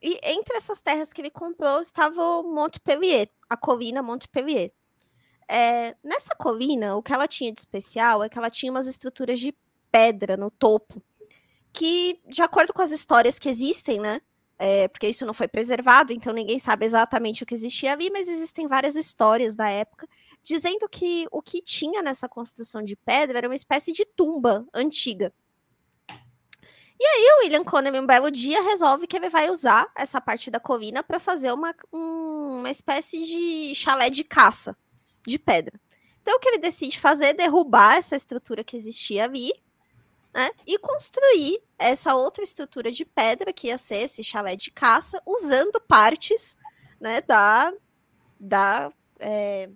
[0.00, 4.72] E entre essas terras que ele comprou estava o Montpellier, a colina Montpellier.
[5.46, 9.40] É, nessa colina, o que ela tinha de especial é que ela tinha umas estruturas
[9.40, 9.54] de
[9.90, 11.02] pedra no topo,
[11.78, 14.20] que, de acordo com as histórias que existem, né?
[14.58, 18.26] é, porque isso não foi preservado, então ninguém sabe exatamente o que existia ali, mas
[18.26, 20.08] existem várias histórias da época
[20.42, 25.32] dizendo que o que tinha nessa construção de pedra era uma espécie de tumba antiga.
[27.00, 30.50] E aí o William Conner, um belo dia, resolve que ele vai usar essa parte
[30.50, 34.76] da colina para fazer uma, um, uma espécie de chalé de caça
[35.24, 35.80] de pedra.
[36.20, 39.52] Então o que ele decide fazer é derrubar essa estrutura que existia ali,
[40.38, 40.52] né?
[40.64, 45.80] E construir essa outra estrutura de pedra que ia ser esse chalé de caça, usando
[45.80, 46.56] partes
[47.00, 47.72] né, da,
[48.38, 49.68] da é,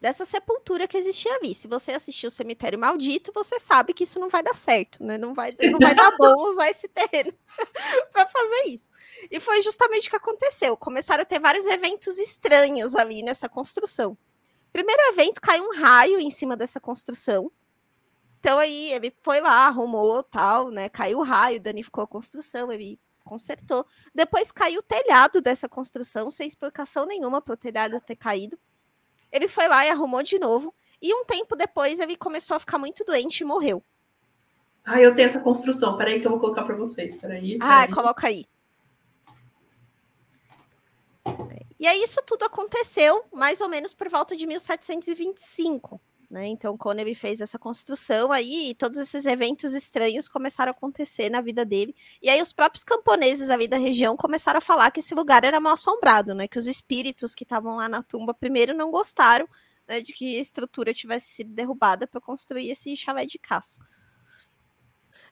[0.00, 1.54] dessa sepultura que existia ali.
[1.54, 5.16] Se você assistiu o Cemitério Maldito, você sabe que isso não vai dar certo, né?
[5.16, 7.32] Não vai, não vai dar bom usar esse terreno
[8.12, 8.90] para fazer isso.
[9.30, 10.76] E foi justamente o que aconteceu.
[10.76, 14.18] Começaram a ter vários eventos estranhos ali nessa construção.
[14.72, 17.52] Primeiro evento, caiu um raio em cima dessa construção.
[18.38, 20.88] Então aí ele foi lá, arrumou tal, né?
[20.88, 23.84] Caiu o raio, danificou a construção, ele consertou.
[24.14, 28.58] Depois caiu o telhado dessa construção, sem explicação nenhuma para o telhado ter caído.
[29.30, 30.74] Ele foi lá e arrumou de novo.
[31.00, 33.82] E um tempo depois ele começou a ficar muito doente e morreu.
[34.84, 35.96] Ah, eu tenho essa construção.
[35.98, 37.16] Peraí que eu vou colocar para vocês.
[37.16, 37.58] Peraí, peraí.
[37.60, 38.46] Ah, coloca aí.
[41.78, 46.00] E aí isso tudo aconteceu mais ou menos por volta de 1725.
[46.30, 46.46] Né?
[46.46, 51.40] Então, quando ele fez essa construção aí, todos esses eventos estranhos começaram a acontecer na
[51.40, 51.96] vida dele.
[52.22, 55.58] E aí os próprios camponeses ali da região começaram a falar que esse lugar era
[55.58, 56.46] mal assombrado, né?
[56.46, 59.48] Que os espíritos que estavam lá na tumba primeiro não gostaram
[59.86, 63.80] né, de que a estrutura tivesse sido derrubada para construir esse chalé de caça.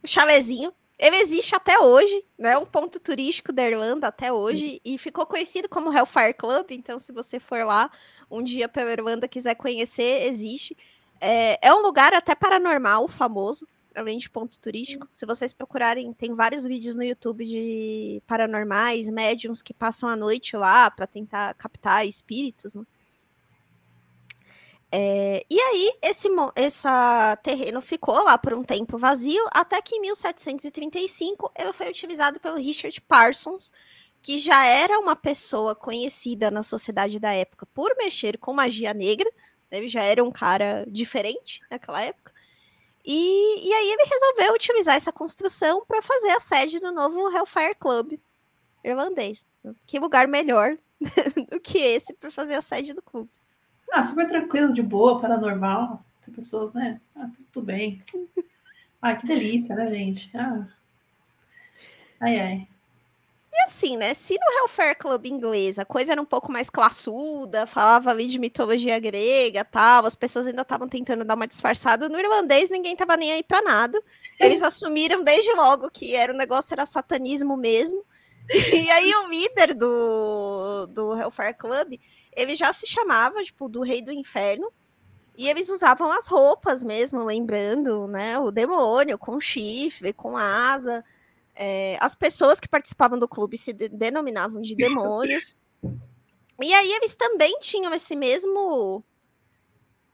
[0.02, 2.52] O chalézinho ele existe até hoje, né?
[2.52, 6.70] É um ponto turístico da Irlanda até hoje e ficou conhecido como Hellfire Club.
[6.70, 7.90] Então, se você for lá
[8.30, 10.76] um dia pela Irlanda quiser conhecer, existe.
[11.20, 15.08] É, é um lugar até paranormal famoso, além de ponto turístico.
[15.10, 20.56] Se vocês procurarem, tem vários vídeos no YouTube de paranormais, médiums que passam a noite
[20.56, 22.84] lá para tentar captar espíritos, né?
[24.98, 30.00] É, e aí, esse essa terreno ficou lá por um tempo vazio, até que em
[30.00, 33.72] 1735 ele foi utilizado pelo Richard Parsons,
[34.26, 39.30] que já era uma pessoa conhecida na sociedade da época por mexer com magia negra,
[39.70, 39.78] né?
[39.78, 42.32] ele já era um cara diferente naquela época.
[43.04, 47.76] E, e aí ele resolveu utilizar essa construção para fazer a sede do novo Hellfire
[47.76, 48.14] Club
[48.82, 49.46] irlandês.
[49.86, 50.76] Que lugar melhor
[51.48, 53.30] do que esse para fazer a sede do clube?
[53.92, 56.04] Ah, super tranquilo, de boa, paranormal.
[56.24, 57.00] Tem pessoas, né?
[57.14, 58.02] Ah, tudo bem.
[59.00, 60.36] Ai, que delícia, né, gente?
[60.36, 60.66] Ah.
[62.18, 62.68] Ai, ai.
[63.58, 64.12] E assim, né?
[64.12, 68.38] Se no Hellfire Club inglês a coisa era um pouco mais classuda, falava ali de
[68.38, 72.06] mitologia grega tal, as pessoas ainda estavam tentando dar uma disfarçada.
[72.06, 73.98] No irlandês, ninguém tava nem aí pra nada.
[74.38, 78.04] Eles assumiram desde logo que era o negócio era satanismo mesmo.
[78.50, 81.98] E aí o líder do, do Hellfire Club,
[82.32, 84.70] ele já se chamava, tipo, do Rei do Inferno.
[85.38, 88.38] E eles usavam as roupas mesmo, lembrando, né?
[88.38, 91.02] O demônio com chifre, com asa.
[91.56, 95.56] É, as pessoas que participavam do clube se de denominavam de demônios.
[96.62, 99.02] E aí eles também tinham esse mesmo.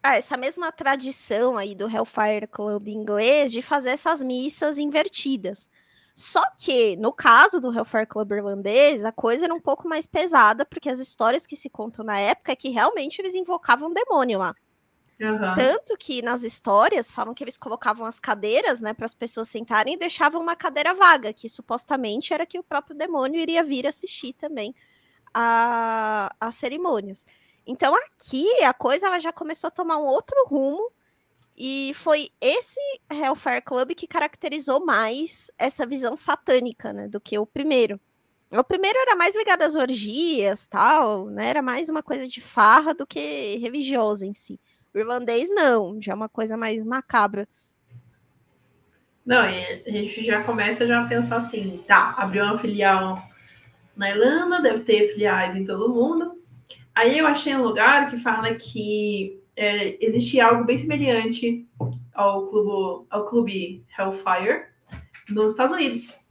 [0.02, 5.68] Ah, essa mesma tradição aí do Hellfire Club inglês de fazer essas missas invertidas.
[6.14, 10.64] Só que, no caso do Hellfire Club irlandês, a coisa era um pouco mais pesada,
[10.64, 14.38] porque as histórias que se contam na época é que realmente eles invocavam um demônio
[14.38, 14.55] lá.
[15.22, 15.54] Uhum.
[15.54, 19.94] Tanto que nas histórias falam que eles colocavam as cadeiras, né, para as pessoas sentarem
[19.94, 24.32] e deixavam uma cadeira vaga, que supostamente era que o próprio demônio iria vir assistir
[24.32, 24.74] também
[25.32, 27.24] a, as cerimônias.
[27.64, 30.90] Então aqui a coisa ela já começou a tomar um outro rumo
[31.56, 37.46] e foi esse Hellfire Club que caracterizou mais essa visão satânica, né, do que o
[37.46, 38.00] primeiro.
[38.50, 41.48] O primeiro era mais ligado às orgias, tal, né?
[41.48, 44.61] Era mais uma coisa de farra do que religiosa em si.
[44.94, 47.48] O irlandês não, já é uma coisa mais macabra.
[49.24, 53.22] Não, a gente já começa já a pensar assim, tá, abriu uma filial
[53.96, 56.42] na Irlanda, deve ter filiais em todo mundo.
[56.94, 61.66] Aí eu achei um lugar que fala que é, existe algo bem semelhante
[62.12, 64.66] ao clube, ao clube Hellfire
[65.28, 66.28] nos Estados Unidos,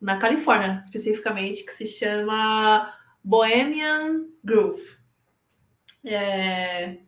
[0.00, 4.96] na Califórnia, especificamente, que se chama Bohemian Groove.
[6.04, 6.98] É,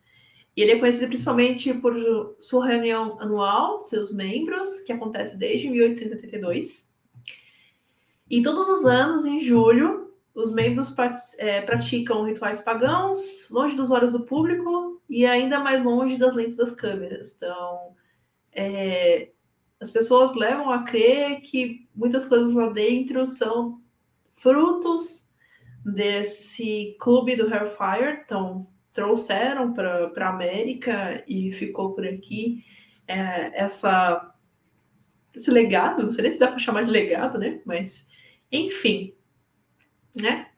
[0.62, 1.94] ele é conhecido principalmente por
[2.40, 6.90] sua reunião anual, seus membros, que acontece desde 1882.
[8.28, 10.94] E todos os anos, em julho, os membros
[11.38, 16.56] é, praticam rituais pagãos, longe dos olhos do público e ainda mais longe das lentes
[16.56, 17.34] das câmeras.
[17.36, 17.94] Então,
[18.52, 19.30] é,
[19.78, 23.80] as pessoas levam a crer que muitas coisas lá dentro são
[24.34, 25.28] frutos
[25.84, 28.22] desse clube do Hellfire.
[28.24, 28.66] Então,
[28.96, 32.64] trouxeram para a América e ficou por aqui
[33.06, 34.34] é, essa,
[35.34, 36.02] esse legado.
[36.02, 37.60] Não sei nem se dá para chamar de legado, né?
[37.66, 38.08] Mas,
[38.50, 39.14] enfim,
[40.14, 40.48] né?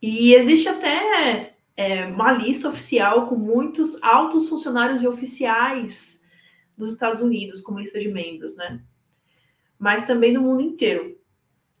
[0.00, 6.22] E existe até é, uma lista oficial com muitos altos funcionários e oficiais
[6.76, 8.82] dos Estados Unidos como lista de membros, né?
[9.78, 11.18] Mas também no mundo inteiro.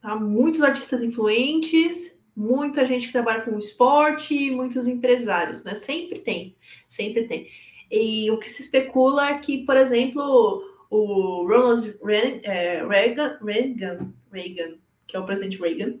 [0.00, 0.16] Tá?
[0.16, 5.74] Muitos artistas influentes, muita gente que trabalha com esporte, muitos empresários, né?
[5.74, 6.56] Sempre tem,
[6.88, 7.48] sempre tem.
[7.90, 11.98] E o que se especula é que, por exemplo, o Ronald
[12.44, 15.98] é, Reagan, Reagan, Reagan, que é o presidente Reagan,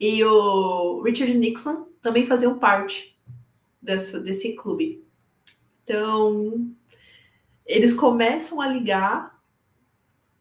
[0.00, 3.18] e o Richard Nixon também faziam parte
[3.80, 5.04] dessa, desse clube.
[5.84, 6.72] Então,
[7.66, 9.38] eles começam a ligar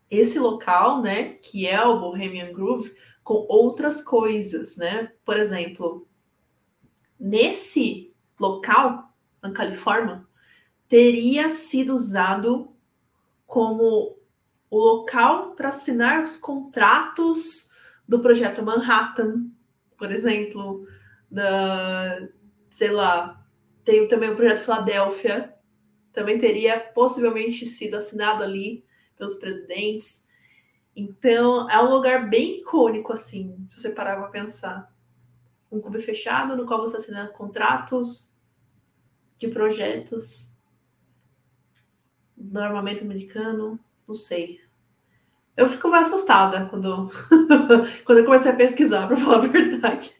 [0.09, 2.93] esse local, né, que é o Bohemian Groove,
[3.31, 5.13] com outras coisas, né?
[5.23, 6.05] Por exemplo,
[7.17, 10.25] nesse local, na Califórnia,
[10.89, 12.75] teria sido usado
[13.47, 14.17] como
[14.69, 17.69] o local para assinar os contratos
[18.05, 19.49] do projeto Manhattan,
[19.97, 20.85] por exemplo,
[21.29, 22.27] da,
[22.69, 23.45] sei lá,
[23.85, 25.53] tem também o projeto Filadélfia,
[26.11, 28.83] também teria possivelmente sido assinado ali
[29.15, 30.27] pelos presidentes.
[30.95, 34.91] Então, é um lugar bem icônico, assim, se você parar para pensar.
[35.71, 38.35] Um clube fechado no qual você assina contratos
[39.39, 40.51] de projetos
[42.35, 44.59] no armamento americano, não sei.
[45.55, 47.09] Eu fico mais assustada quando,
[48.03, 50.13] quando eu comecei a pesquisar, para falar a verdade.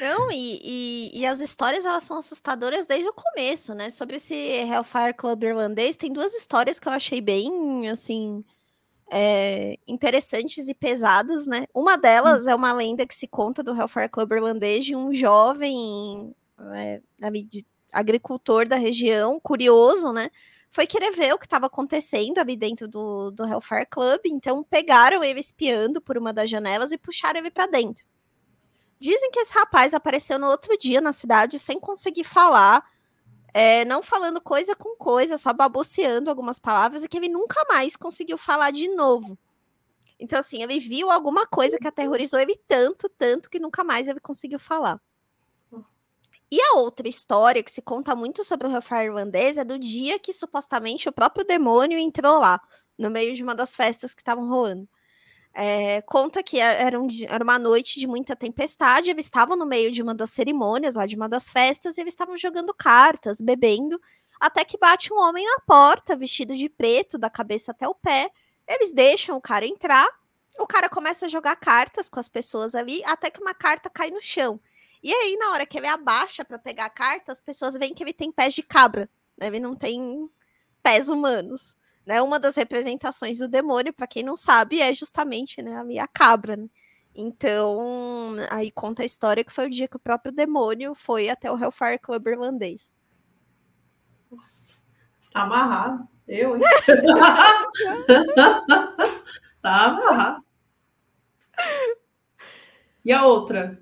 [0.00, 3.90] Não, e, e, e, as histórias elas são assustadoras desde o começo, né?
[3.90, 8.44] Sobre esse Hellfire Club irlandês, tem duas histórias que eu achei bem, assim,
[9.10, 11.66] é, interessantes e pesadas, né?
[11.74, 12.50] Uma delas hum.
[12.50, 16.34] é uma lenda que se conta do Hellfire Club irlandês de um jovem
[16.74, 17.00] é,
[17.92, 20.30] agricultor da região, curioso, né?
[20.70, 25.22] Foi querer ver o que estava acontecendo ali dentro do, do Hellfire Club, então pegaram
[25.22, 28.04] ele espiando por uma das janelas e puxaram ele para dentro.
[28.98, 32.84] Dizem que esse rapaz apareceu no outro dia na cidade sem conseguir falar,
[33.54, 37.96] é, não falando coisa com coisa, só baboseando algumas palavras, e que ele nunca mais
[37.96, 39.38] conseguiu falar de novo.
[40.18, 44.18] Então, assim, ele viu alguma coisa que aterrorizou ele tanto, tanto, que nunca mais ele
[44.18, 45.00] conseguiu falar.
[46.50, 50.18] E a outra história que se conta muito sobre o Hellfire irlandês é do dia
[50.18, 52.60] que supostamente o próprio demônio entrou lá,
[52.98, 54.88] no meio de uma das festas que estavam rolando.
[55.56, 59.92] É, conta que era, um, era, uma noite de muita tempestade, eles estavam no meio
[59.92, 64.00] de uma das cerimônias, lá de uma das festas, e eles estavam jogando cartas, bebendo,
[64.40, 68.32] até que bate um homem na porta, vestido de preto, da cabeça até o pé.
[68.66, 70.08] Eles deixam o cara entrar,
[70.58, 74.10] o cara começa a jogar cartas com as pessoas ali, até que uma carta cai
[74.10, 74.60] no chão.
[75.04, 78.02] E aí, na hora que ele abaixa para pegar a carta, as pessoas veem que
[78.02, 79.46] ele tem pés de cabra, né?
[79.46, 80.28] ele não tem
[80.82, 81.76] pés humanos.
[82.06, 82.20] Né?
[82.20, 86.56] Uma das representações do demônio, para quem não sabe, é justamente né, a cabra.
[86.56, 86.68] Né?
[87.14, 91.50] Então, aí conta a história que foi o dia que o próprio demônio foi até
[91.50, 92.94] o Hellfire Club irlandês.
[94.30, 94.76] Nossa,
[95.32, 96.08] tá amarrado.
[96.26, 96.62] Eu, hein?
[99.62, 100.44] tá amarrado.
[103.04, 103.80] E a outra?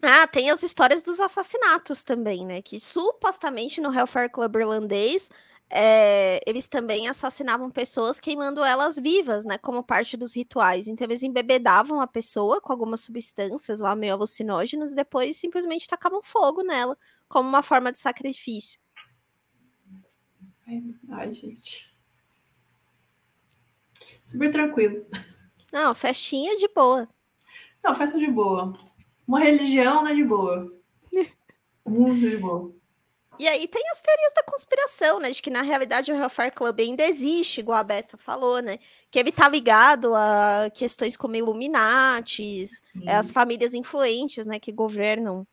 [0.00, 2.62] Ah, tem as histórias dos assassinatos também, né?
[2.62, 5.28] Que supostamente no Hellfire Club irlandês
[5.74, 10.86] é, eles também assassinavam pessoas queimando elas vivas, né, como parte dos rituais.
[10.86, 16.22] Então eles embebedavam a pessoa com algumas substâncias lá meio alucinógenas e depois simplesmente tacavam
[16.22, 16.96] fogo nela,
[17.26, 18.78] como uma forma de sacrifício.
[21.08, 21.90] Ai, gente.
[24.26, 25.06] Super tranquilo.
[25.72, 27.08] Não, festinha de boa.
[27.82, 28.74] Não, festa de boa.
[29.26, 30.70] Uma religião, né, de boa.
[31.84, 32.74] Muito de boa.
[33.42, 35.32] E aí tem as teorias da conspiração, né?
[35.32, 38.78] De que na realidade o Hellfire Club ainda existe, igual a Beta falou, né?
[39.10, 44.60] Que ele tá ligado a questões como Illuminatis, é, as famílias influentes, né?
[44.60, 45.44] Que governam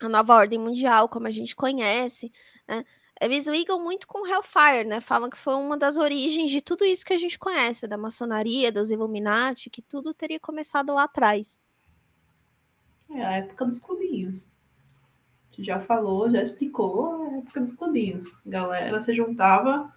[0.00, 2.30] a nova ordem mundial, como a gente conhece,
[2.68, 2.84] né?
[3.18, 5.00] Eles ligam muito com Hellfire, né?
[5.00, 8.70] Falam que foi uma das origens de tudo isso que a gente conhece, da maçonaria,
[8.70, 11.58] dos Illuminati, que tudo teria começado lá atrás.
[13.08, 14.52] É a época dos clubinhos
[15.62, 18.44] já falou, já explicou a época dos clubinhos.
[18.46, 19.92] A galera se juntava,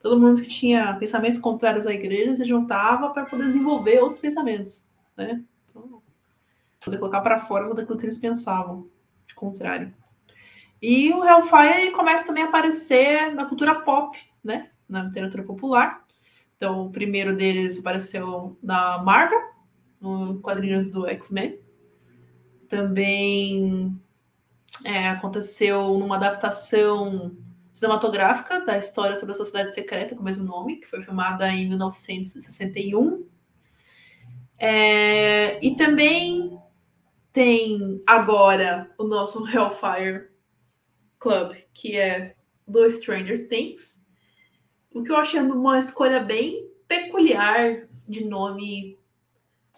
[0.00, 4.88] todo mundo que tinha pensamentos contrários à igreja se juntava para poder desenvolver outros pensamentos,
[5.16, 5.42] né?
[5.70, 6.02] Então,
[6.84, 8.88] poder colocar para fora tudo aquilo que eles pensavam,
[9.26, 9.92] de contrário.
[10.80, 14.70] E o Hellfire começa também a aparecer na cultura pop, né?
[14.86, 16.04] Na literatura popular.
[16.56, 19.40] Então, o primeiro deles apareceu na Marvel,
[20.00, 21.58] no quadrinhos do X-Men.
[22.68, 23.98] Também
[24.82, 27.36] é, aconteceu numa adaptação
[27.72, 31.68] cinematográfica da história sobre a Sociedade Secreta, com o mesmo nome, que foi filmada em
[31.68, 33.26] 1961.
[34.58, 36.58] É, e também
[37.32, 40.28] tem agora o nosso Hellfire
[41.18, 42.34] Club, que é
[42.66, 44.04] do Stranger Things.
[44.92, 48.98] O que eu achei uma escolha bem peculiar de nome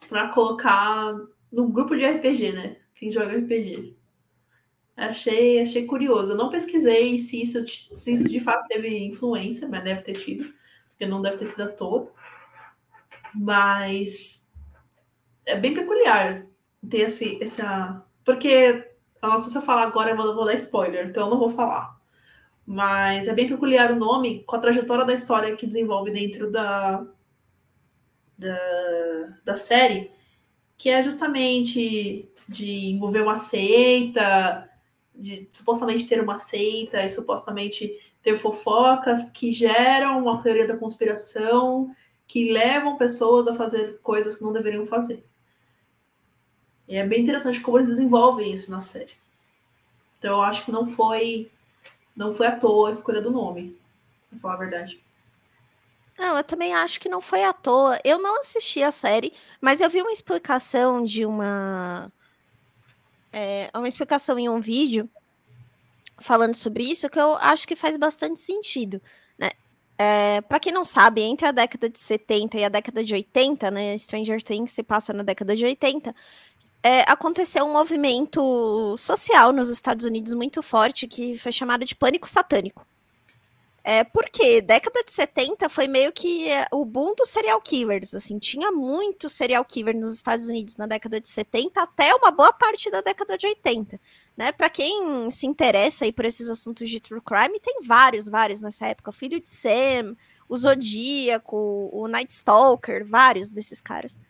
[0.09, 1.15] para colocar
[1.51, 2.77] no grupo de RPG, né?
[2.95, 3.96] Quem joga RPG.
[4.97, 6.33] Achei, achei curioso.
[6.33, 10.53] Eu não pesquisei se isso, se isso de fato teve influência, mas deve ter tido,
[10.89, 12.11] porque não deve ter sido à toa.
[13.35, 14.51] Mas
[15.45, 16.47] é bem peculiar
[16.89, 18.03] ter esse, essa.
[18.25, 18.91] Porque,
[19.23, 21.97] nossa, se eu falar agora, eu vou, dar spoiler, então eu não vou falar.
[22.65, 27.07] Mas é bem peculiar o nome com a trajetória da história que desenvolve dentro da,
[28.37, 30.11] da, da série,
[30.77, 34.69] que é justamente de envolver uma seita,
[35.17, 41.95] de supostamente ter uma seita e supostamente ter fofocas que geram uma teoria da conspiração
[42.27, 45.25] que levam pessoas a fazer coisas que não deveriam fazer.
[46.89, 49.12] E é bem interessante como eles desenvolvem isso na série.
[50.19, 51.51] Então eu acho que não foi
[52.14, 53.79] não foi à toa a escolha do nome,
[54.31, 55.01] pra falar a verdade.
[56.19, 57.99] Não, eu também acho que não foi à toa.
[58.03, 62.11] Eu não assisti a série, mas eu vi uma explicação de uma
[63.37, 65.11] é, uma explicação em um vídeo
[66.18, 68.99] falando sobre isso que eu acho que faz bastante sentido.
[69.39, 69.51] Né?
[69.99, 73.70] É, para quem não sabe, entre a década de 70 e a década de 80,
[73.70, 76.14] né, Stranger Things se passa na década de 80,
[76.82, 82.26] é, aconteceu um movimento social nos Estados Unidos muito forte que foi chamado de pânico
[82.26, 82.87] satânico.
[83.89, 88.37] É, porque década de 70 foi meio que é, o boom dos serial killers, assim,
[88.37, 92.91] tinha muito serial killer nos Estados Unidos na década de 70 até uma boa parte
[92.91, 94.01] da década de 80,
[94.37, 94.51] né?
[94.51, 98.87] Para quem se interessa aí por esses assuntos de true crime, tem vários, vários nessa
[98.89, 100.16] época, o Filho de Sam,
[100.49, 104.20] o Zodíaco, o Night Stalker, vários desses caras.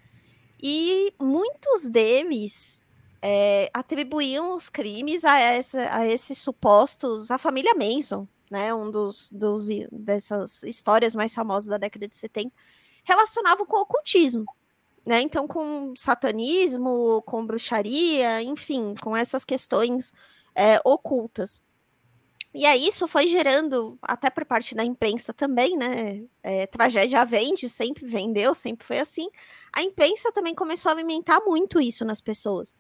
[0.63, 2.83] E muitos deles
[3.23, 9.31] é, atribuíam os crimes a, essa, a esses supostos, a família Manson, né, um dos,
[9.33, 12.53] dos dessas histórias mais famosas da década de 70,
[13.05, 14.45] relacionavam com o ocultismo,
[15.05, 15.21] né?
[15.21, 20.13] Então, com satanismo, com bruxaria, enfim, com essas questões
[20.55, 21.63] é, ocultas.
[22.53, 26.25] E aí isso foi gerando, até por parte da imprensa também, né?
[26.43, 29.29] É, tragédia vende, sempre vendeu, sempre foi assim.
[29.73, 32.75] A imprensa também começou a alimentar muito isso nas pessoas.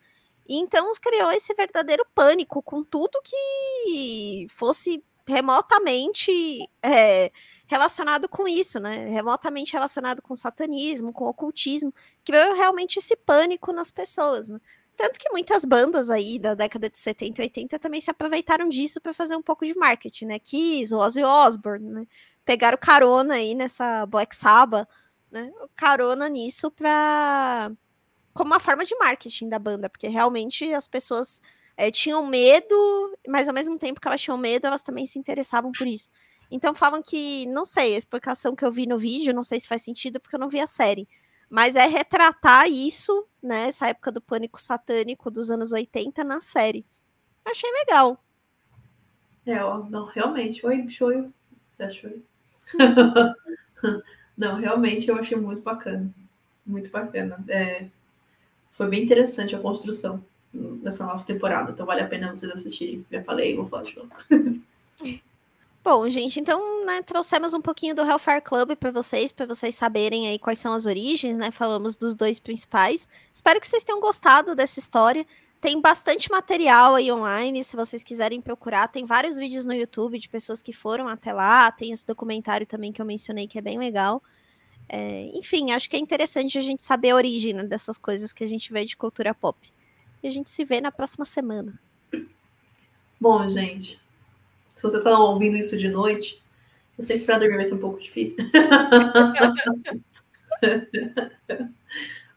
[0.48, 6.30] E então criou esse verdadeiro pânico com tudo que fosse remotamente
[6.82, 7.30] é,
[7.66, 9.06] relacionado com isso, né?
[9.08, 11.92] Remotamente relacionado com satanismo, com ocultismo,
[12.24, 14.60] que veio realmente esse pânico nas pessoas, né?
[14.96, 19.00] Tanto que muitas bandas aí da década de 70 e 80 também se aproveitaram disso
[19.00, 20.38] para fazer um pouco de marketing, né?
[20.38, 22.06] Kiss, Ozzy Osbourne, né?
[22.44, 24.88] Pegaram carona aí nessa Black Sabbath,
[25.30, 25.52] né?
[25.74, 27.70] Carona nisso para
[28.32, 31.40] como uma forma de marketing da banda, porque realmente as pessoas
[31.76, 32.74] é, tinham medo,
[33.28, 36.08] mas ao mesmo tempo que elas tinham medo, elas também se interessavam por isso.
[36.50, 39.68] Então falam que, não sei, a explicação que eu vi no vídeo, não sei se
[39.68, 41.08] faz sentido porque eu não vi a série,
[41.50, 46.86] mas é retratar isso, né, essa época do pânico satânico dos anos 80 na série.
[47.44, 48.22] Achei legal.
[49.44, 49.58] É,
[49.90, 51.28] não, realmente, foi, foi,
[51.76, 52.10] Você achou?
[54.36, 56.12] Não, realmente eu achei muito bacana.
[56.66, 57.42] Muito bacana.
[57.48, 57.86] É,
[58.72, 60.22] foi bem interessante a construção
[60.53, 61.70] dessa nova temporada.
[61.70, 63.05] Então vale a pena vocês assistirem.
[63.11, 64.11] Já falei, vou falar de novo.
[65.84, 70.26] Bom, gente, então, né, trouxemos um pouquinho do Hellfire Club para vocês, para vocês saberem
[70.26, 71.53] aí quais são as origens, né?
[71.53, 73.07] Falamos dos dois principais.
[73.32, 75.24] Espero que vocês tenham gostado dessa história.
[75.61, 78.88] Tem bastante material aí online, se vocês quiserem procurar.
[78.88, 81.70] Tem vários vídeos no YouTube de pessoas que foram até lá.
[81.70, 84.20] Tem esse documentário também que eu mencionei que é bem legal.
[84.88, 88.42] É, enfim, acho que é interessante a gente saber a origem né, dessas coisas que
[88.42, 89.57] a gente vê de cultura pop.
[90.22, 91.78] E a gente se vê na próxima semana.
[93.20, 94.00] Bom, gente,
[94.74, 96.42] se você está ouvindo isso de noite,
[96.98, 98.36] eu sei que para dormir vai ser um pouco difícil.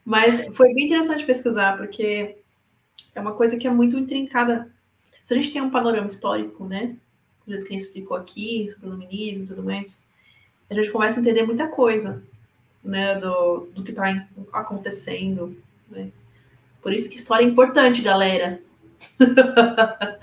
[0.06, 2.38] Mas foi bem interessante pesquisar, porque
[3.14, 4.72] é uma coisa que é muito intrincada.
[5.24, 6.96] Se a gente tem um panorama histórico, né?
[7.46, 10.06] Do jeito que explicou aqui, sobre o iluminismo e tudo mais,
[10.70, 12.24] a gente começa a entender muita coisa,
[12.84, 13.16] né?
[13.16, 15.58] Do, do que está acontecendo,
[15.90, 16.12] né?
[16.82, 18.62] Por isso que história é importante, galera.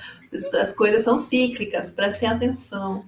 [0.60, 3.04] As coisas são cíclicas, prestem atenção.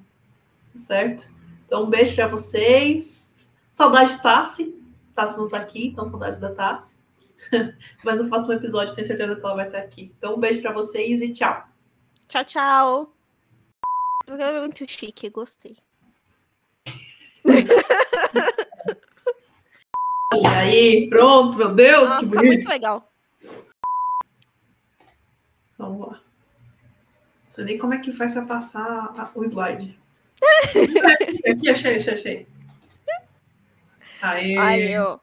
[0.77, 1.27] Certo?
[1.67, 3.55] Então, um beijo para vocês.
[3.75, 4.75] Saudade de Tassi.
[5.15, 6.97] Tassi não está aqui, então saudades da Tassi.
[8.05, 10.13] Mas no próximo episódio tenho certeza que ela vai estar aqui.
[10.17, 11.67] Então, um beijo para vocês e tchau.
[12.29, 13.15] Tchau, tchau.
[14.23, 15.77] O programa é muito chique, gostei.
[20.35, 22.47] e aí, pronto, meu Deus, ah, que bonito.
[22.47, 23.11] muito legal.
[25.89, 26.21] Vamos lá.
[27.47, 29.99] Não sei nem como é que faz para passar o slide.
[31.51, 32.47] Aqui, achei, achei, achei.
[34.21, 34.59] Aê.
[34.59, 35.19] Aê, ó.